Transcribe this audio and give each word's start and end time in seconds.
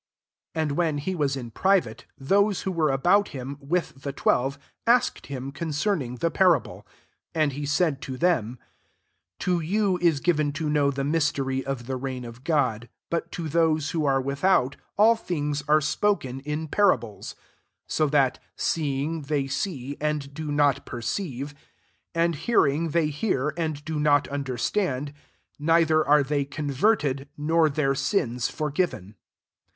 10 0.55 0.63
And 0.63 0.71
when 0.79 0.97
he 0.97 1.13
was 1.13 1.37
in 1.37 1.51
pri 1.51 1.79
vate, 1.79 2.07
those 2.17 2.61
who 2.63 2.71
were 2.71 2.89
about 2.89 3.27
him^ 3.27 3.59
with 3.59 4.01
the 4.01 4.11
twelve, 4.11 4.57
asked 4.87 5.27
him 5.27 5.51
concerning 5.51 6.15
the 6.15 6.31
parable. 6.31 6.87
11 7.35 7.41
And 7.43 7.51
he 7.53 7.67
said 7.67 8.01
to 8.01 8.17
them, 8.17 8.57
To 9.41 9.59
you 9.59 9.99
is 9.99 10.19
given 10.19 10.53
\to 10.53 10.69
knowY 10.71 10.95
the 10.95 11.03
mystery 11.03 11.63
of 11.63 11.85
the 11.85 11.97
reign 11.97 12.25
of 12.25 12.43
God: 12.43 12.89
but 13.11 13.31
to 13.33 13.47
those 13.47 13.91
who 13.91 14.03
are 14.03 14.19
without, 14.19 14.75
all 14.97 15.15
things 15.15 15.61
are 15.67 15.77
sfioken 15.77 16.41
in 16.45 16.67
parables; 16.67 17.35
12 17.85 17.85
so 17.85 18.07
that 18.07 18.39
seeing 18.55 19.21
they 19.21 19.45
see, 19.45 19.97
and 20.01 20.33
do 20.33 20.51
not 20.51 20.83
per 20.83 21.01
ceive; 21.01 21.53
and 22.15 22.33
hearing 22.37 22.89
they 22.89 23.05
hear, 23.09 23.53
and 23.55 23.85
do 23.85 23.99
not 23.99 24.27
understand, 24.29 25.13
neither 25.59 26.03
are 26.03 26.23
they 26.23 26.43
converted, 26.43 27.29
nor 27.37 27.69
their[«««] 27.69 27.93
forgiven." 28.49 29.13